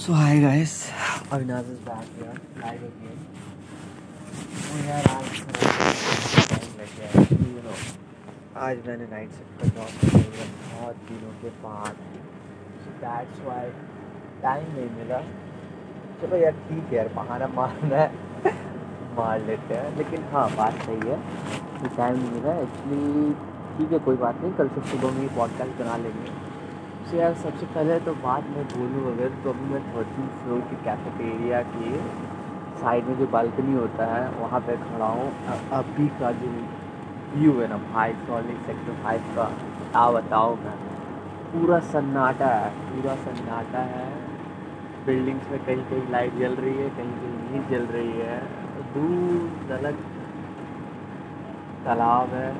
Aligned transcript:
So 0.00 0.14
hi 0.14 0.40
guys, 0.40 0.90
Avinash 1.28 1.70
is 1.70 1.80
back 1.86 2.06
here 2.18 2.36
live 2.60 2.84
again. 2.86 3.18
तो 4.60 4.78
यार 4.84 5.08
आज 5.14 5.26
यू 7.32 7.64
नो 7.64 7.74
आज 8.66 8.78
मैंने 8.86 9.08
नाइट 9.10 9.34
शिफ्ट 9.38 9.52
का 9.60 9.68
जॉब 9.76 9.90
बहुत 10.70 10.96
दिनों 11.10 11.32
के 11.42 11.50
बाद। 11.64 12.00
सो 12.84 12.94
दैट्स 13.04 13.44
वाई 13.48 13.68
टाइम 14.42 14.72
नहीं 14.76 14.90
मिला। 14.96 15.20
चलो 16.22 16.36
यार 16.44 16.54
ठीक 16.68 16.84
है 16.84 16.96
यार 16.96 17.08
बहाना 17.20 17.48
मारना 17.60 17.96
है। 17.96 18.08
मार 19.18 19.46
लेते 19.50 19.74
हैं। 19.74 19.96
लेकिन 19.96 20.24
हाँ 20.32 20.46
बात 20.56 20.82
सही 20.86 21.10
है 21.10 21.18
कि 21.80 21.96
टाइम 21.96 22.16
नहीं 22.22 22.30
मिला 22.38 22.60
एक्चुअली 22.62 23.32
ठीक 23.76 23.92
है 23.92 23.98
कोई 24.08 24.16
बात 24.24 24.40
नहीं 24.42 24.52
कल 24.62 24.72
से 24.78 24.88
सुबह 24.92 25.18
में 25.18 25.28
पॉडकास्ट 25.36 25.82
बना 25.82 25.96
लेंगे। 26.06 26.48
तो 27.10 27.16
यार 27.16 27.32
सबसे 27.34 27.66
पहले 27.66 27.98
तो 28.00 28.12
बात 28.14 28.44
मैं 28.46 28.64
बोलूँ 28.64 29.12
अगर 29.12 29.30
तो 29.44 29.50
अभी 29.50 29.64
मैं 29.64 29.80
थर्टीन 29.84 30.26
फ्लोर 30.42 30.60
की 30.60 30.76
कैफेटेरिया 30.84 31.62
के 31.62 31.96
साइड 32.80 33.04
में 33.04 33.18
जो 33.18 33.26
बालकनी 33.26 33.74
होता 33.74 34.04
है, 34.06 34.28
वहाँ 34.30 34.60
पे 34.60 34.76
खड़ा 34.76 35.06
हूँ। 35.06 35.32
अभी 35.72 36.06
का 36.20 36.30
जो 36.32 36.50
व्यू 37.34 37.60
है 37.60 37.68
ना, 37.68 37.76
भाई 37.92 38.12
सॉलिक 38.12 38.60
सेक्टर 38.66 39.02
फाइव 39.02 39.20
का, 39.36 39.44
क्या 39.90 40.10
बताओ 40.10 40.54
मैं? 40.56 40.76
पूरा 41.52 41.80
सन्नाटा 41.88 42.46
है, 42.46 42.70
पूरा 42.86 43.14
सन्नाटा 43.16 43.78
है। 43.78 44.06
बिल्डिंग्स 45.06 45.50
में 45.50 45.64
कहीं 45.64 45.84
कहीं 45.84 46.10
लाइट 46.10 46.34
जल 46.34 46.54
रही 46.54 46.76
है 46.76 46.88
कहीं 46.90 47.12
कहीं 47.12 47.50
नहीं 47.50 47.68
जल 47.70 47.86
रही 47.92 48.18
है। 48.20 48.40
दूर 48.94 49.72
अलग 49.72 50.02
तालाब 51.84 52.34
है, 52.34 52.54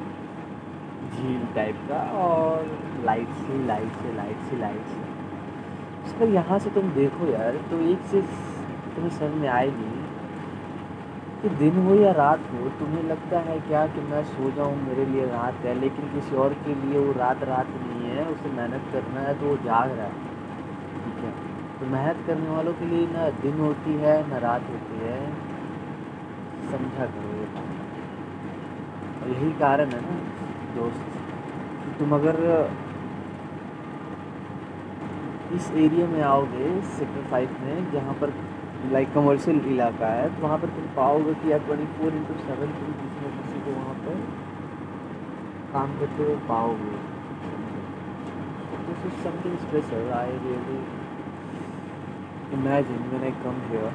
झील 1.10 1.46
टाइप 1.54 1.76
का 1.88 2.02
और 2.18 2.89
लाइट 3.04 3.28
से 3.28 3.66
लाइट 3.66 3.92
से 3.92 4.16
लाइट 4.16 4.50
से 4.50 4.56
लाइट 4.56 4.86
से 4.86 5.08
पर 6.20 6.28
यहाँ 6.28 6.58
से 6.58 6.70
तुम 6.70 6.90
देखो 6.90 7.26
यार 7.26 7.56
तो 7.70 7.80
एक 7.80 8.00
चीज़ 8.10 8.24
तुम्हें 8.94 9.10
समझ 9.10 9.34
में 9.34 9.48
आएगी 9.48 9.90
कि 11.42 11.48
दिन 11.48 11.76
हो 11.86 11.94
या 11.94 12.12
रात 12.12 12.38
हो, 12.38 12.68
तुम्हें 12.68 13.02
लगता 13.02 13.38
है 13.38 13.60
क्या 13.60 13.86
कि 13.86 14.00
मैं 14.00 14.24
सो 14.24 14.50
जाऊँ 14.50 14.76
मेरे 14.82 15.04
लिए 15.06 15.26
रात 15.26 15.54
है, 15.54 15.74
लेकिन 15.80 16.08
किसी 16.08 16.36
और 16.36 16.54
के 16.54 16.74
लिए 16.74 16.98
वो 16.98 17.12
रात 17.12 17.42
रात 17.42 17.66
नहीं 17.66 18.10
है, 18.10 18.26
उसे 18.26 18.48
मेहनत 18.48 18.82
करना 18.92 19.20
है 19.20 19.40
तो 19.40 19.46
वो 19.46 19.56
जाग 19.56 19.92
रहा 19.92 20.06
है। 20.06 20.12
ठीक 21.04 21.24
है? 21.24 21.30
तो 21.80 21.86
मेहनत 21.86 22.26
करने 22.26 22.50
वालों 22.50 22.72
के 22.72 22.86
लिए 22.86 23.06
ना 23.06 23.30
दिन 23.30 23.60
होती 23.60 23.94
है, 23.94 24.28
ना 24.28 24.38
रात 24.38 24.62
होती 24.62 25.00
है। 25.04 25.32
समझा 26.70 27.06
करो 27.06 27.32
ये 27.38 27.46
और 29.22 29.28
यही 29.28 29.52
कारण 29.52 29.90
है 29.90 30.00
ना, 30.00 30.18
दोस्त, 30.74 31.02
कि 31.84 31.98
तुम 31.98 32.14
अगर 32.14 32.36
इस 35.54 35.70
एरिया 35.72 36.06
में 36.08 36.20
आओगे, 36.22 36.66
सेक्टर 36.96 37.22
फाइव 37.30 37.54
में, 37.62 37.92
जहाँ 37.92 38.14
पर 38.20 38.32
लाइक 38.92 39.12
कमर्शियल 39.14 39.56
इलाका 39.72 40.08
है 40.08 40.28
तो 40.34 40.42
वहाँ 40.42 40.58
पर 40.58 40.68
तुम 40.76 40.84
पाओगे 40.96 41.34
कि 41.40 41.50
यार 41.52 41.60
ट्वेंटी 41.66 41.86
फोर 41.96 42.14
इंटू 42.14 42.34
सेवन 42.42 42.70
तुम 42.76 42.92
किसी 43.00 43.24
न 43.24 43.32
किसी 43.38 43.58
को 43.64 43.74
वहाँ 43.78 43.94
पर 44.04 44.14
काम 45.72 45.98
करते 45.98 46.22
हुए 46.22 46.36
पाओगे। 46.48 46.94
This 48.86 49.04
is 49.08 49.18
something 49.24 49.58
special 49.66 50.12
I 50.14 50.38
really 50.46 50.78
imagine 52.54 53.04
when 53.10 53.24
I 53.24 53.34
come 53.42 53.60
here 53.66 53.92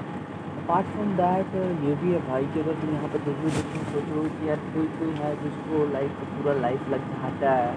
apart 0.59 0.93
from 0.93 1.09
that 1.15 1.55
ये 1.85 1.95
भी 2.03 2.11
है 2.11 2.19
भाई 2.27 2.45
कि 2.53 2.59
अगर 2.59 2.79
तुम 2.83 2.93
यहाँ 2.93 3.09
पर 3.15 3.25
देखो 3.25 3.49
तो 3.55 3.65
तुम 3.73 3.89
सोचो 3.89 4.27
कि 4.37 4.49
यार 4.49 4.61
कोई 4.75 4.87
कोई 4.99 5.11
है 5.17 5.35
जिसको 5.41 5.83
लाइक 5.91 6.23
पूरा 6.29 6.53
लाइफ 6.61 6.89
लग 6.89 7.11
जाता 7.11 7.51
है 7.55 7.73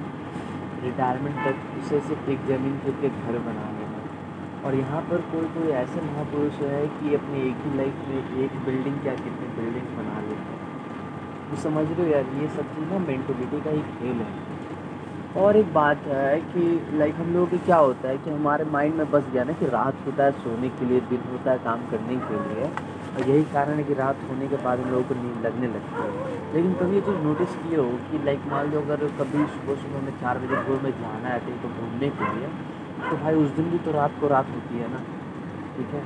रिटायरमेंट 0.85 1.45
तक 1.47 1.68
उसे 1.79 2.01
सिर्फ़ 2.09 2.31
एक 2.31 2.47
ज़मीन 2.47 2.79
के 2.85 2.95
एक 3.07 3.19
घर 3.25 3.39
बनाने 3.49 3.87
में 3.91 4.65
और 4.65 4.75
यहाँ 4.75 5.01
पर 5.11 5.21
कोई 5.33 5.47
कोई 5.57 5.73
ऐसे 5.81 6.01
महापुरुष 6.03 6.61
है 6.69 6.87
कि 6.95 7.15
अपनी 7.15 7.49
एक 7.49 7.65
ही 7.65 7.77
लाइफ 7.77 8.05
में 8.09 8.45
एक 8.45 8.57
बिल्डिंग 8.67 9.01
क्या 9.03 9.15
कितनी 9.17 9.49
बिल्डिंग 9.57 9.97
बना 9.99 10.21
लेते 10.21 10.43
हैं 10.53 10.67
तो 11.51 11.57
समझ 11.63 11.87
हो 11.99 12.05
यार, 12.07 12.25
ये 12.41 12.49
सब 12.57 12.75
चीज़ 12.75 12.89
ना 12.89 12.99
मेंटलिटी 12.99 13.61
का 13.61 13.71
ही 13.71 13.83
खेल 13.93 14.19
है। 14.23 14.33
और 15.37 15.57
एक 15.57 15.73
बात 15.73 16.07
है 16.07 16.41
कि 16.43 16.63
लाइक 16.99 17.15
हम 17.15 17.33
लोगों 17.35 17.47
को 17.47 17.59
क्या 17.65 17.77
होता 17.77 18.09
है 18.09 18.19
कि 18.19 18.31
हमारे 18.31 18.65
माइंड 18.73 18.95
में 18.95 19.11
बस 19.11 19.25
गया 19.33 19.45
ना 19.45 19.53
कि 19.53 19.67
रात 19.67 20.07
होता 20.07 20.25
है 20.25 20.33
सोने 20.43 20.69
के 20.71 20.87
लिए, 20.87 21.01
दिन 21.11 21.23
होता 21.33 21.51
है 21.51 21.59
काम 21.65 21.87
करने 21.91 22.17
के 22.27 22.43
लिए। 22.45 22.71
और 23.19 23.29
यही 23.29 23.45
कारण 23.53 23.75
है 23.75 23.85
कि 23.85 23.95
रात 23.95 24.19
होने 24.31 24.49
के 24.49 24.57
बाद 24.65 24.81
हम 24.81 24.91
लोगों 24.91 25.05
को 25.05 25.15
नींद 25.23 25.47
लगने 25.47 25.67
लगती 25.67 26.03
है। 26.03 26.53
लेकिन 26.55 26.73
कभी 26.81 26.95
ये 26.95 27.01
चीज़ 27.01 27.17
नोटिस 27.23 27.55
किए 27.55 27.79
हो 27.79 27.87
कि 28.11 28.25
लाइक 28.25 28.45
मान 28.51 28.71
लो 28.73 28.81
अगर 28.81 29.07
कभी 29.21 29.47
सुबह 29.55 29.81
सुबह 29.83 30.05
में 30.05 30.13
चार 30.21 30.39
बजे 30.39 30.61
भोर 30.69 30.81
में 30.83 30.91
जाना 31.01 31.29
है 31.29 31.39
कहीं 31.41 31.59
तो 31.63 31.69
घूमने 31.69 32.11
के 32.21 32.29
लिए 32.35 32.49
तो 33.11 33.17
भाई 33.17 33.35
उस 33.35 33.51
दिन 33.57 33.71
भी 33.71 33.79
तो 33.79 33.93
रात 33.93 34.15
को 34.21 34.29
रात 34.29 34.49
होती 34.51 34.79
है 34.79 34.89
ना? 34.93 35.03
ठीक 35.77 35.91
है? 35.95 36.03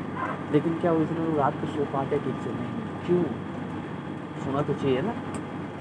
लेकिन 0.52 0.78
क्या 0.80 0.92
उस 0.92 1.08
दिन 1.08 1.34
रात 1.36 1.60
को 1.60 1.66
सो 1.66 1.84
पाते 1.92 2.18
ठीक 2.24 2.40
से 2.44 2.50
नहीं। 2.50 2.82
क्यों? 3.06 3.22
सोना 4.44 4.62
तो 4.62 4.74
चाहिए 4.74 5.02
ना? 5.02 5.14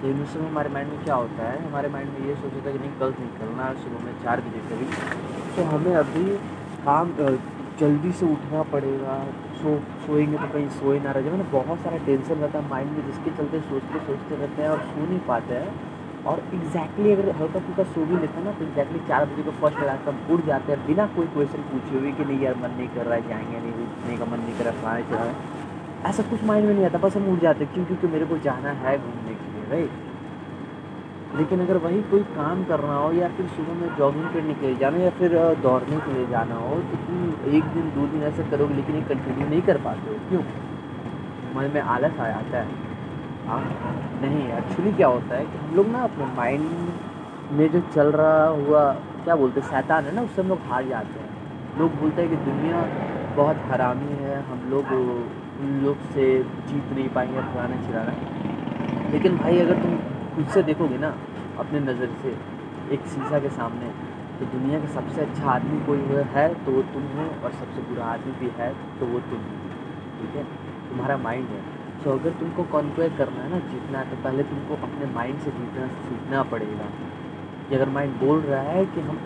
लेकिन 0.04 0.22
उस 0.24 0.34
समय 0.34 0.48
हमारे 0.48 0.70
माइंड 0.70 0.90
में 0.90 1.04
क्या 1.04 1.16
होता 1.16 1.50
है? 1.50 1.58
हमारे 1.68 1.90
माइंड 1.90 2.10
में 2.10 2.28
ये 2.28 2.36
सोचता 2.36 2.70
है 2.70 2.74
कि 2.74 2.80
नहीं, 2.80 2.92
कल 3.00 3.14
निकलना 3.20 3.64
है 3.64 3.76
सुबह 3.84 4.06
में 4.06 4.14
चार 4.24 4.42
बजे 4.42 4.76
भी 4.76 4.86
तो 5.56 5.64
हमें 5.64 5.96
अभी 5.96 6.24
काम 6.86 7.12
जल्दी 7.82 8.12
से 8.12 8.26
उठना 8.26 8.64
पड़ेगा। 8.64 9.14
सो, 9.62 9.78
सोएँगे 10.06 10.38
तो 10.38 10.48
कहीं 10.54 10.68
सोए 10.70 11.00
ना 11.00 11.12
रह 11.12 11.22
जाए। 11.22 11.34
मतलब 11.34 11.52
बहुत 11.52 11.80
सारा 11.80 11.98
टेंशन 11.98 12.36
रहता 12.36 12.60
है 12.60 12.70
माइंड 12.70 12.92
में, 12.92 13.06
जिसके 13.08 13.32
चलते 13.32 13.60
सोचते 13.60 14.00
सोचते 14.00 14.36
रहते 14.36 14.62
हैं 14.62 14.70
और 14.70 14.80
सो 14.80 15.06
नहीं 15.06 15.20
पाते 15.20 15.54
हैं। 15.54 15.74
और 16.26 16.40
एग्जैक्टली 16.54 17.12
अगर 17.12 17.30
हल्का 17.36 17.60
फुल्का 17.60 17.84
सो 17.84 18.06
भी 18.06 18.18
लेते 18.18 18.38
हैं 18.38 18.44
ना 18.46 18.52
तो 18.52 18.64
एग्जैक्टली 18.64 19.00
चार 19.00 19.26
बजे 19.26 19.44
को 19.44 19.52
फ़र्स्ट 19.52 19.80
लगा 19.80 19.96
तब 19.96 20.32
उड़ 20.32 20.42
जाते 20.42 20.72
हैं। 20.72 20.88
बिना 20.88 21.08
कोई 21.08 21.28
क्वेश्चन 21.28 21.62
पूछे 21.62 22.00
हुए 22.00 22.12
कि 22.12 22.26
नहीं 22.26 22.40
यार, 22.40 22.56
मन 22.56 22.78
नहीं 22.78 22.88
कर 22.88 23.06
रहा 23.06 23.16
है, 23.16 23.28
जाएँगे 23.30 23.58
नहीं, 23.58 23.74
उठने 23.74 24.18
का 24.18 24.26
मन 24.26 24.40
नहीं 24.40 24.58
कर 24.58 24.74
रहा 24.74 24.94
है 24.94 25.10
चल 25.10 25.16
रहा 25.16 25.24
है। 25.24 25.36
ऐसा 26.06 26.24
कुछ 26.24 26.44
माइंड 26.44 26.68
में 26.68 26.74
नहीं 26.74 26.86
आता, 26.86 26.98
बस 26.98 27.18
हम 27.18 27.34
उड़ 27.34 27.40
जाते 27.40 27.66
क्यों? 27.66 27.86
क्योंकि 27.86 28.08
मेरे 28.08 28.26
को 28.26 28.38
जाना 28.38 28.72
है 28.72 28.98
घूमने 28.98 29.36
के 29.36 29.52
लिए 29.54 29.70
राइट 29.72 30.11
लेकिन 31.36 31.62
अगर 31.62 31.78
वही 31.78 32.02
कोई 32.04 32.24
काम 32.36 32.64
करना 32.64 32.96
हो 32.96 33.12
या 33.12 33.28
फिर 33.28 33.46
सुबह 33.48 33.74
में 33.74 33.96
जॉगिंग 33.98 34.26
करने 34.34 34.54
के 34.54 34.68
लिए 34.68 34.76
जाना 34.76 34.98
या 34.98 35.10
फिर 35.10 35.38
दौड़ने 35.64 35.98
के 35.98 36.14
लिए 36.14 36.26
जाना 36.28 36.56
हो 36.56 36.76
तो 36.82 36.98
तुम 36.98 37.54
एक 37.54 37.64
दिन, 37.64 37.92
दो 37.96 38.08
दिन 38.08 38.24
ऐसा 38.24 38.50
करोगे 38.50 38.74
लेकिन 38.74 38.96
ये 38.96 39.02
कंटिन्यू 39.02 39.48
नहीं 39.50 39.62
कर 39.62 39.78
पाते 39.78 40.10
हो। 40.10 40.18
क्यों? 40.30 40.42
मन 41.56 41.72
में 41.74 41.82
आलस 41.82 42.20
आ 42.20 42.28
जाता 42.28 42.58
है। 42.58 42.68
हाँ 43.48 43.62
नहीं 44.22 44.48
एक्चुअली 44.54 44.92
क्या 44.92 45.08
होता 45.08 45.36
है 45.36 45.46
कि 45.46 45.58
हम 45.58 45.76
लोग 45.76 45.88
ना 45.88 46.04
अपने 46.04 46.26
माइंड 46.26 46.70
में 47.52 47.72
जो 47.72 47.80
चल 47.96 48.12
रहा 48.12 48.46
हुआ, 48.48 48.84
क्या 49.24 49.36
बोलते 49.36 49.60
हैं, 49.60 49.68
शैतान 49.68 50.04
है 50.04 50.16
ना, 50.16 50.22
उससे 50.22 50.42
हम 50.42 50.48
लोग 50.48 50.60
हार 50.70 50.88
जाते 50.88 51.20
हैं। 51.20 51.80
लोग 51.80 52.00
बोलते 52.00 52.22
हैं 52.22 52.30
कि 52.30 52.38
दुनिया 52.52 52.86
बहुत 53.36 53.58
हरामी 53.70 54.14
है, 54.14 54.42
हम 54.44 54.70
लोग, 54.70 54.92
उन 55.62 55.82
लोग 55.84 55.98
से 56.14 56.44
जीत 56.44 56.94
नहीं 56.94 57.10
पाएँगे, 57.10 57.42
फलाना 57.42 57.76
चिराना 57.88 58.14
लेकिन 59.12 59.38
भाई, 59.38 59.60
अगर 59.60 59.74
तुम 59.74 59.98
खुद 60.36 60.48
से 60.48 60.64
देखोगे 60.64 60.98
ना, 60.98 61.16
अपने 61.60 61.80
नज़र 61.80 62.10
से, 62.22 62.38
एक 62.94 63.06
शीशा 63.06 63.40
के 63.40 63.50
सामने 63.50 63.90
तो 64.40 64.46
दुनिया 64.46 64.80
का 64.80 64.88
सबसे 64.88 65.22
अच्छा 65.22 65.50
आदमी 65.50 65.86
कोई 65.86 66.00
है 66.34 66.66
तो 66.66 66.72
वो 66.72 66.82
तुम 66.82 67.04
हो, 67.04 67.26
और 67.44 67.52
सबसे 67.52 67.82
बुरा 67.82 68.06
आदमी 68.06 68.32
भी 68.32 68.52
है 68.58 68.74
तो 69.00 69.06
वो 69.06 69.20
तुम 69.20 69.40
हो। 69.40 69.70
ठीक 70.20 70.36
है? 70.36 70.44
तुम्हारा 70.90 71.18
माइंड 71.18 71.48
है। 71.48 71.62
सो 72.04 72.04
तो 72.04 72.18
अगर 72.20 72.30
तुमको 72.30 72.64
कॉन्क्वेयर 72.64 73.14
करना 73.18 73.44
है 73.44 73.50
ना, 73.50 73.60
जीतना 73.60 74.04
तो 74.04 74.16
पहले 74.24 74.44
तुमको 74.44 74.74
अपने 74.74 75.06
माइंड 75.14 75.40
से 75.40 75.52
जीतना, 75.52 75.88
सीखना 75.88 76.44
पड़ेगा। 76.44 76.86
कि 77.70 77.76
अगर 77.76 77.90
माइंड 77.90 78.16
बोल 78.20 78.40
रहा 78.40 78.62
है 78.62 78.86
कि 78.86 79.02
हम, 79.02 79.20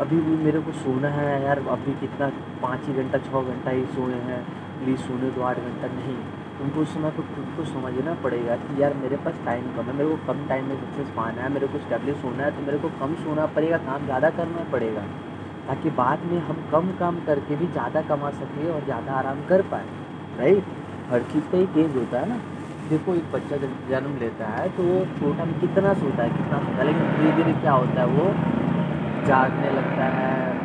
अभी 0.00 0.20
भी 0.20 0.36
मेरे 0.36 0.60
को 0.60 0.72
सोना 0.72 1.08
है 1.08 1.42
यार, 1.44 1.58
अभी 1.58 1.92
कितना, 1.92 2.28
पाँच 2.62 2.86
ही 2.86 2.94
घंटा, 2.94 3.18
छः 3.18 3.42
घंटा 3.42 3.70
ही 3.70 3.86
सोए 3.86 4.14
हैं 4.14 4.44
प्लीज़ 4.82 5.00
सोने 5.00 5.30
दो, 5.30 5.42
आठ 5.42 5.56
घंटा, 5.56 5.86
नहीं। 5.86 6.16
तुमको 6.60 6.80
उस 6.80 6.92
समय 6.94 7.10
को 7.10 7.22
खुद 7.26 7.46
को 7.56 7.64
समझना 7.66 8.14
पड़ेगा 8.22 8.56
कि 8.58 8.82
यार 8.82 8.94
मेरे 8.96 9.16
पास 9.18 9.36
टाइम 9.44 9.62
कम 9.76 9.84
है, 9.84 9.92
मेरे 9.98 10.08
को 10.10 10.16
कम 10.26 10.46
टाइम 10.48 10.64
में 10.68 10.76
सक्सेस 10.76 11.12
पाना 11.16 11.42
है, 11.42 11.48
मेरे 11.52 11.66
को 11.66 11.78
स्टेब्लिश 11.80 12.24
होना 12.24 12.44
है 12.44 12.50
तो 12.56 12.66
मेरे 12.66 12.78
को 12.78 12.88
कम 13.00 13.14
सोना 13.22 13.46
पड़ेगा, 13.54 13.78
काम 13.86 14.04
ज़्यादा 14.04 14.30
करना 14.38 14.64
पड़ेगा, 14.72 15.04
ताकि 15.68 15.90
बाद 15.96 16.24
में 16.30 16.38
हम 16.48 16.62
कम 16.72 16.90
काम 16.98 17.20
करके 17.26 17.56
भी 17.56 17.66
ज़्यादा 17.68 18.02
कमा 18.10 18.30
सकें 18.38 18.68
और 18.70 18.84
ज़्यादा 18.84 19.12
आराम 19.14 19.44
कर 19.48 19.62
पाए 19.72 19.86
राइट 20.38 20.64
हर 21.10 21.22
चीज़ 21.32 21.50
का 21.52 21.58
एक 21.58 21.76
एज 21.78 21.96
होता 21.96 22.20
है 22.20 22.28
ना। 22.28 22.40
देखो, 22.90 23.14
एक 23.14 23.32
बच्चा 23.32 23.56
जब 23.56 23.74
जन्म 23.90 24.18
लेता 24.20 24.46
है 24.50 24.68
तो 24.76 24.82
वो 24.84 25.04
छोटा 25.18 25.44
में 25.44 25.58
कितना 25.60 25.94
सोता 25.96 26.22
है, 26.22 26.30
कितना 26.30 26.58
सोता 26.60 26.78
है, 26.78 26.86
लेकिन 26.86 27.04
धीरे 27.16 27.32
धीरे 27.36 27.52
क्या 27.60 27.72
होता 27.74 28.00
है, 28.00 28.06
वो 28.08 29.26
जागने 29.26 29.70
लगता 29.72 30.04
है 30.16 30.59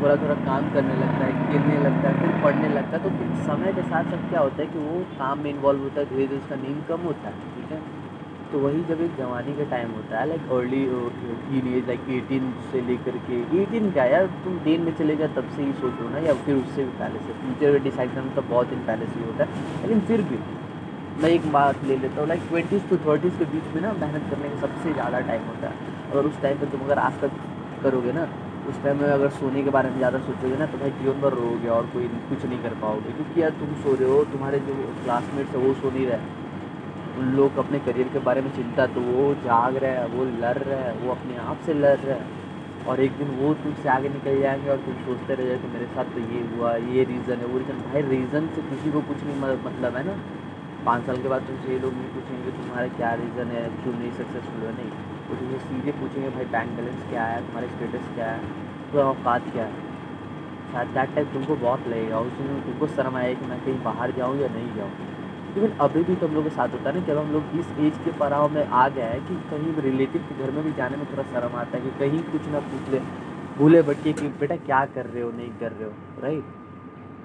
थोड़ा 0.00 0.16
थोड़ा 0.16 0.34
काम 0.42 0.68
करने 0.74 0.96
लगता 0.96 1.24
है 1.24 1.46
खेलने 1.46 1.78
लगता 1.84 2.08
है, 2.08 2.14
फिर 2.20 2.42
पढ़ने 2.42 2.68
लगता 2.74 2.96
है 2.96 3.02
तो 3.04 3.10
फिर 3.18 3.30
समय 3.46 3.72
के 3.72 3.82
साथ 3.84 4.10
साथ 4.10 4.28
क्या 4.30 4.40
होता 4.40 4.62
है 4.62 4.66
कि 4.68 4.78
वो 4.80 4.98
काम 5.18 5.40
में 5.44 5.50
इन्वॉल्व 5.50 5.82
होता 5.82 6.00
है 6.00 6.06
धीरे 6.10 6.26
धीरे 6.26 6.40
उसका 6.40 6.56
नींद 6.62 6.84
कम 6.88 7.08
होता 7.08 7.28
है, 7.28 7.54
ठीक 7.54 7.72
है? 7.72 7.80
तो 8.52 8.58
वही 8.58 8.82
जब 8.88 9.00
एक 9.02 9.16
जवानी 9.16 9.54
का 9.56 9.64
टाइम 9.70 9.90
होता 9.92 10.20
है 10.20 10.28
like 10.28 10.52
early 10.58 10.84
teen 11.48 11.66
age 11.72 11.88
like 11.88 12.06
eighteen 12.18 12.52
से 12.70 12.80
लेकर 12.86 13.18
के 13.26 13.40
एटीन 13.62 13.90
क्या 13.92 14.04
यार, 14.12 14.26
तुम 14.44 14.58
टेन 14.64 14.80
में 14.82 14.94
चले 15.00 15.16
गए 15.16 15.28
तब 15.36 15.50
से 15.56 15.62
ही 15.62 15.72
सोचो 15.82 16.08
ना, 16.10 16.18
या 16.28 16.34
फिर 16.46 16.56
उससे 16.56 16.84
भी 16.84 16.90
पहले 17.00 17.18
से 17.26 17.36
फ्यूचर 17.42 17.78
डिसाइड 17.84 18.14
करना 18.14 18.34
तो 18.36 18.42
बहुत 18.54 18.68
दिन 18.68 18.80
पहले 18.86 19.06
से 19.06 19.20
ही 19.20 19.26
होता 19.26 19.44
है, 19.44 19.66
लेकिन 19.82 20.00
फिर 20.08 20.22
भी, 20.30 20.38
मैं 21.22 21.30
एक 21.30 21.52
बात 21.52 21.84
ले 21.84 21.96
लेता 21.98 22.20
हूँ 22.20 22.28
लाइक 22.28 22.48
ट्वेंटीज़ 22.48 22.88
टू 22.90 22.96
थर्टीज़ 23.06 23.38
के 23.38 23.44
बीच 23.52 23.74
में 23.74 23.80
ना 23.82 23.92
मेहनत 24.00 24.30
करने 24.30 24.48
का 24.48 24.60
सबसे 24.66 24.92
ज़्यादा 24.92 25.20
टाइम 25.30 25.46
होता 25.46 25.68
है 25.68 25.96
और 26.14 26.26
उस 26.26 26.40
टाइम 26.42 26.58
पर 26.58 26.68
तुम 26.74 26.84
अगर 26.84 26.98
आज 27.00 27.20
तक 27.22 27.40
करोगे 27.82 28.12
ना 28.12 28.26
उस 28.68 28.82
टाइम 28.82 29.00
में 29.00 29.08
अगर 29.08 29.28
सोने 29.34 29.62
के 29.62 29.70
बारे 29.70 29.90
में 29.90 29.96
ज़्यादा 29.96 30.18
सोचोगे 30.20 30.56
ना 30.56 30.66
तो 30.66 30.78
भाई 30.78 30.90
जीवन 30.96 31.20
भर 31.20 31.32
रोगे 31.34 31.68
और 31.68 31.86
कोई 31.92 32.08
कुछ 32.30 32.44
नहीं 32.44 32.58
कर 32.62 32.74
पाओगे। 32.80 33.12
क्योंकि 33.12 33.42
यार 33.42 33.50
तुम 33.60 33.74
सो 33.82 33.94
रहे 33.94 34.08
हो, 34.10 34.24
तुम्हारे 34.32 34.58
जो 34.60 34.74
क्लासमेट्स 35.04 35.54
है, 35.54 35.58
वो 35.58 35.72
सो 35.74 35.90
नहीं 35.90 36.06
रहे। 36.06 36.36
उन 37.18 37.32
लोग 37.36 37.56
अपने 37.58 37.78
करियर 37.86 38.08
के 38.08 38.18
बारे 38.26 38.40
में 38.40 38.50
चिंता 38.56 38.86
तो 38.86 39.00
वो 39.02 39.34
जाग 39.44 39.76
रहे 39.76 39.90
हैं, 39.90 40.04
वो 40.08 40.24
लड़ 40.24 40.58
रहे 40.58 40.78
हैं, 40.78 40.92
वो 41.02 41.10
अपने 41.12 41.36
आप 41.44 41.62
से 41.66 41.74
लड़ 41.74 41.96
रहे 41.98 42.18
हैं। 42.18 42.86
और 42.86 43.00
एक 43.00 43.16
दिन 43.18 43.30
वो 43.38 43.52
तुमसे 43.62 43.88
आगे 43.88 44.08
निकल 44.08 44.40
जाएँगे 44.40 44.70
और 44.70 44.76
तुम 44.78 44.94
सोचते 45.06 45.34
रह 45.34 45.46
जाए 45.46 45.58
कि 45.58 45.68
मेरे 45.68 45.86
साथ 45.86 46.14
तो 46.14 46.20
ये 46.34 46.42
हुआ, 46.52 46.74
ये 46.92 47.04
रीज़न 47.04 47.36
है, 47.36 47.46
वो 47.46 47.58
रीज़न 47.58 47.80
भाई 47.86 48.02
रीज़न 48.02 48.48
से 48.54 48.62
किसी 48.70 48.92
को 48.92 49.00
कुछ 49.08 49.24
नहीं 49.24 49.36
मतलब 49.64 49.96
है 49.96 50.06
ना। 50.06 50.16
पाँच 50.86 51.06
साल 51.06 51.22
के 51.22 51.28
बाद 51.28 51.42
तुमसे 51.42 51.72
ये 51.72 51.78
लोग 51.78 51.92
नहीं 51.92 52.08
पूछेंगे 52.08 52.50
तुम्हारा 52.58 52.86
क्या 52.96 53.14
रीज़न 53.14 53.56
है, 53.56 53.64
क्यों 53.82 53.94
नहीं 53.94 54.10
सक्सेसफुल 54.12 54.66
है, 54.66 54.72
नहीं। 54.72 55.17
वो 55.30 55.36
तुमसे 55.36 55.58
सीधे 55.58 55.92
पूछेंगे, 55.92 56.28
भाई 56.28 56.44
बैंक 56.44 56.70
बैलेंस 56.70 57.08
क्या 57.10 57.24
है? 57.24 57.40
तुम्हारा 57.46 57.68
स्टेटस 57.68 58.14
क्या 58.14 58.26
है? 58.26 58.40
तुम्हारा 58.90 59.08
औकात 59.10 59.52
क्या 59.52 59.64
है? 59.64 59.72
शायद 60.72 60.88
दैट 60.88 61.14
टाइम 61.14 61.26
तुमको 61.26 61.56
बहुत 61.56 61.88
लगेगा, 61.88 62.18
उस 62.18 62.32
दिन 62.32 62.60
तुमको 62.60 62.86
शर्म 62.86 63.16
आए 63.16 63.34
कि 63.34 63.46
मैं 63.46 63.60
कहीं 63.64 63.82
बाहर 63.82 64.10
जाऊँ 64.10 64.40
या 64.40 64.48
नहीं 64.48 64.74
जाऊँ। 64.76 64.90
इवन 65.56 65.70
अभी 65.80 66.02
भी 66.04 66.14
तुम 66.16 66.34
लोग 66.34 66.44
के 66.44 66.50
साथ 66.50 66.68
होता 66.68 66.90
है 66.90 67.00
ना, 67.00 67.06
जब 67.06 67.18
हम 67.18 67.32
लोग 67.32 67.58
इस 67.60 67.66
एज 67.78 67.98
के 68.04 68.12
पड़ाव 68.18 68.48
में 68.48 68.66
आ 68.66 68.88
गए 68.88 69.02
हैं 69.02 69.26
कि 69.26 69.34
कहीं 69.50 69.82
रिलेटिव 69.82 70.22
के 70.22 70.44
घर 70.44 70.50
में 70.50 70.64
भी 70.64 70.72
जाने 70.72 70.96
में 70.96 71.06
थोड़ा 71.06 71.22
शर्म 71.22 71.56
आता 71.56 71.78
है 71.78 71.84
कि 71.84 71.90
कहीं 71.98 72.22
कुछ 72.22 72.48
ना 72.48 72.60
पूछ 72.60 72.88
ले 72.92 73.00
भूले 73.58 73.82
बच्चे 73.82 74.12
कि, 74.12 74.28
बेटा 74.28 74.56
क्या 74.56 74.84
कर 74.84 75.06
रहे 75.06 75.22
हो, 75.22 75.30
नहीं 75.30 75.50
कर 75.50 75.72
रहे 75.72 75.84
हो? 75.84 75.92
राइट 76.22 76.44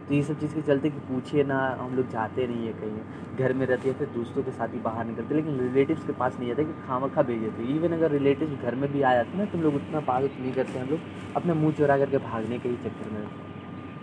तो 0.07 0.13
ये 0.13 0.21
सब 0.23 0.39
चीज़ 0.39 0.53
के 0.55 0.61
चलते 0.61 0.89
कि 0.89 0.99
पूछिए 0.99 1.43
ना, 1.43 1.57
हम 1.79 1.95
लोग 1.95 2.09
जाते 2.09 2.47
नहीं 2.47 2.65
है 2.67 2.73
कहीं। 2.73 3.37
घर 3.37 3.53
में 3.53 3.65
रहते 3.65 3.89
हैं, 3.89 3.97
फिर 3.97 4.07
दोस्तों 4.07 4.43
के 4.43 4.51
साथ 4.51 4.73
ही 4.73 4.79
बाहर 4.79 5.05
निकलते 5.05 5.35
लेकिन 5.35 5.59
रिलेटिव्स 5.59 6.05
के 6.05 6.13
पास 6.13 6.37
नहीं 6.39 6.47
जाते 6.47 6.63
कि 6.63 6.73
खामा 6.87 7.07
खा 7.07 7.21
भेज 7.21 7.41
देते 7.41 7.63
इवन 7.63 7.93
अगर 7.93 8.11
रिलेटिव 8.11 8.59
घर 8.63 8.75
में 8.75 8.91
भी 8.93 9.01
आ 9.01 9.13
जाते 9.13 9.37
ना 9.37 9.45
तुम 9.45 9.61
लोग 9.61 9.75
उतना 9.75 9.99
पागल 9.99 10.29
नहीं 10.39 10.53
करते 10.53 10.79
हम 10.79 10.89
लोग 10.89 10.99
अपने 11.35 11.53
मुँह 11.53 11.73
चुरा 11.73 11.97
करके 11.97 12.17
भागने 12.17 12.59
के 12.59 12.69
ही 12.69 12.75
चक्कर 12.75 13.11
में 13.11 13.27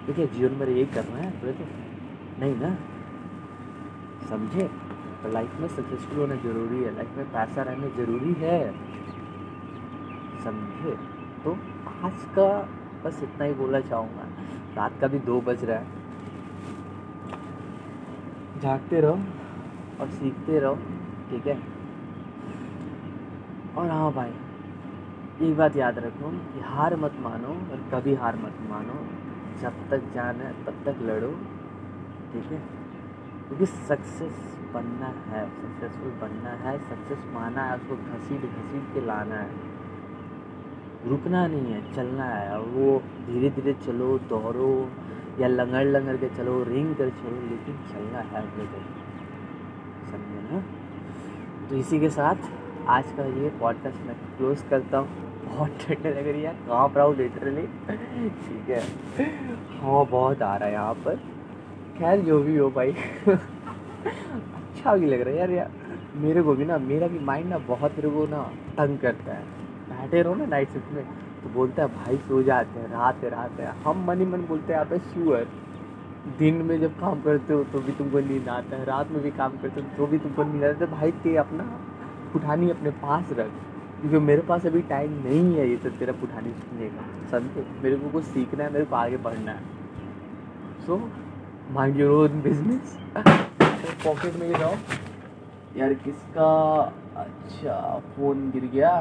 देखिए, 0.06 0.26
जीवन 0.26 0.52
में 0.52 0.67
यही 0.67 0.87
करना 0.87 1.17
है 1.17 1.31
बोले 1.31 1.52
तो। 1.52 1.64
नहीं 2.41 2.56
ना? 2.56 2.75
समझे? 4.29 4.70
तो 5.23 5.32
लाइफ 5.32 5.61
में 5.61 5.69
सक्सेसफुल 5.69 6.19
होना 6.19 6.35
ज़रूरी 6.35 6.82
है। 6.82 6.94
लाइफ 6.96 7.17
में 7.17 7.32
पैसा 7.32 7.62
रहना 7.62 7.88
ज़रूरी 7.96 8.32
है। 8.38 8.73
समझे? 10.44 10.96
तो 11.44 11.53
आज 12.05 12.25
का 12.38 12.49
बस 13.05 13.23
इतना 13.23 13.44
ही 13.44 13.53
बोलना 13.53 13.81
चाहूँगा। 13.81 14.30
रात 14.76 15.00
का 15.00 15.06
भी 15.06 15.19
दो 15.19 15.40
बज 15.40 15.64
रहा 15.64 15.78
है। 15.78 15.87
जागते 18.61 19.00
रहो 19.00 19.19
और 20.00 20.11
सीखते 20.11 20.58
रहो, 20.58 20.75
ठीक 21.31 21.46
है? 21.46 21.62
और 23.76 23.90
हाँ 23.90 24.12
भाई, 24.12 24.32
एक 25.43 25.56
बात 25.56 25.76
याद 25.76 25.99
रखो 25.99 26.31
कि 26.31 26.61
हार 26.61 26.96
मत 26.96 27.12
मानो 27.20 27.49
और 27.49 27.90
कभी 27.94 28.14
हार 28.14 28.37
मत 28.37 28.58
मानो। 28.70 28.94
जब 29.61 29.72
तक 29.90 30.14
जाना 30.14 30.44
है, 30.44 30.64
तब 30.64 30.72
तक 30.72 31.02
लड़ो, 31.02 31.31
ठीक 32.32 32.52
है? 32.52 32.58
क्योंकि 33.49 33.67
सक्सेस 33.67 34.58
बनना 34.75 35.06
है 35.06 35.49
सक्सेसफुल 35.50 36.11
बनना 36.11 36.50
है 36.50 36.78
सक्सेस 36.78 37.19
माना 37.32 37.64
है, 37.64 37.76
उसको 37.76 37.96
घसीट 37.96 38.40
घसीट 38.40 38.94
के 38.94 39.06
लाना 39.06 39.34
है। 39.34 39.69
रुकना 41.06 41.47
नहीं 41.47 41.73
है, 41.73 41.81
चलना 41.94 42.25
है। 42.25 42.50
और 42.52 42.64
वो 42.69 42.99
धीरे 43.26 43.50
धीरे 43.50 43.73
चलो, 43.87 44.19
दौड़ो 44.29 44.91
या 45.41 45.49
लंगड़ 45.49 45.85
लंगड़ 45.85 46.17
के 46.17 46.29
चलो, 46.29 46.62
रिंग 46.64 46.94
कर 46.94 47.11
चलो, 47.11 47.41
लेकिन 47.50 47.76
चलना 47.93 48.19
है 48.19 48.43
अपने 48.43 48.64
को 48.64 48.82
समझे 50.11 50.41
ना? 50.50 50.62
तो 51.69 51.76
इसी 51.76 52.00
के 52.00 52.11
साथ 52.11 52.37
आज 52.88 53.12
का 53.17 53.25
ये 53.43 53.50
पॉडकास्ट 53.61 54.06
मैं 54.06 54.14
क्लोज 54.37 54.62
करता 54.70 54.99
हूँ। 54.99 55.08
बहुत 55.47 55.79
ठंड 55.81 56.06
लग 56.06 56.29
रही 56.29 56.43
है 56.43 56.52
काँप 56.67 56.97
रहा 56.97 57.06
हूँ 57.06 57.17
लिटरली 57.17 57.62
ठीक 57.62 58.69
है। 58.69 58.81
हाँ 59.81 60.05
बहुत 60.06 60.43
आ 60.43 60.56
रहा 60.56 60.69
है 60.69 60.73
यहाँ 60.75 60.94
पर। 60.94 61.17
खैर, 61.99 62.20
जो 62.20 62.43
भी 62.43 62.56
हो 62.56 62.70
भाई। 62.70 62.93
अच्छा 63.29 64.96
भी 64.96 65.06
लग 65.06 65.20
रहा 65.20 65.32
है 65.32 65.38
यार 65.38 65.50
यार। 65.50 65.70
मेरे 66.17 66.43
को 66.43 66.55
भी 66.55 66.64
ना, 66.64 66.79
मेरा 66.79 67.06
भी 67.06 67.19
माइंड 67.19 67.49
ना 67.49 67.58
बहुत 67.58 67.96
मेरे 67.96 68.11
को 68.11 68.26
ना 68.26 68.43
तंग 68.76 68.99
करता 68.99 69.32
है। 69.32 69.44
बैठे 69.90 70.22
रहो 70.22 70.34
ना 70.34 70.46
नाइट 70.46 70.72
शिफ्ट 70.72 70.92
में 70.92 71.04
तो 71.42 71.48
बोलता 71.50 71.82
है, 71.82 71.88
भाई 71.96 72.16
सो 72.19 72.42
जाते 72.42 72.81
हैं, 72.81 72.88
रात 72.90 73.25
है 73.25 73.31
रात 73.31 73.60
है। 73.60 73.72
हम 73.84 74.04
मन 74.06 74.19
ही 74.20 74.26
मन 74.26 74.40
बोलते 74.48 74.72
हैं, 74.72 74.81
आप 74.81 74.92
श्योर 75.12 75.48
दिन 76.38 76.54
में 76.62 76.81
जब 76.81 76.98
काम 77.00 77.20
करते 77.22 77.52
हो 77.52 77.62
तो 77.64 77.81
भी 77.81 77.92
तुमको 77.92 78.20
नींद 78.22 78.48
आता 78.50 78.76
है, 78.76 78.84
रात 78.84 79.10
में 79.10 79.22
भी 79.22 79.31
काम 79.32 79.56
करते 79.58 79.81
हो 79.81 79.87
तो 79.96 80.06
भी 80.06 80.19
तुमको 80.19 80.44
नींद 80.44 80.64
आता 80.64 80.84
है। 80.84 80.90
भाई, 80.90 81.10
ते 81.12 81.37
अपना 81.37 81.64
पुठानी 82.32 82.70
अपने 82.70 82.90
पास 82.98 83.32
रख, 83.32 83.50
क्योंकि 84.00 84.19
मेरे 84.20 84.42
पास 84.42 84.66
अभी 84.66 84.82
टाइम 84.90 85.12
नहीं 85.25 85.54
है 85.54 85.69
ये 85.69 85.76
तो 85.76 85.90
तेरा 85.98 86.12
पुठानी 86.20 86.52
सुनने 86.52 86.88
का। 86.88 87.02
समझे? 87.31 87.66
मेरे 87.82 87.96
को 87.96 88.10
कुछ 88.10 88.25
सीखना 88.26 88.64
है, 88.64 88.72
मेरे 88.72 88.84
को 88.84 88.96
आगे 88.96 89.16
बढ़ना 89.19 89.52
है। 89.52 90.86
So 90.86 91.00
mind 91.72 91.96
your 91.96 92.12
own 92.20 92.40
business 92.43 92.96
pocket 94.04 94.36
में 94.36 94.52
जाओ 94.52 94.75
यार, 95.76 95.94
किसका? 95.96 96.50
अच्छा 97.16 97.75
फ़ोन 98.14 98.50
गिर 98.50 98.64
गया। 98.72 98.93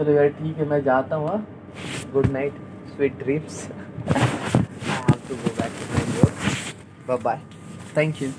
चलो 0.00 0.12
यार, 0.12 0.28
ठीक 0.28 0.58
है, 0.58 0.64
मैं 0.68 0.82
जाता 0.84 1.16
हूँ 1.16 1.28
good 2.12 2.26
night 2.32 2.52
sweet 2.94 3.18
dreams 3.22 3.66
I 3.70 4.20
have 4.20 5.18
to 5.28 5.34
go 5.36 5.50
back 5.58 5.72
to 5.80 5.88
my 5.94 6.06
bye 7.08 7.18
bye 7.24 7.40
thank 7.96 8.22
you 8.22 8.30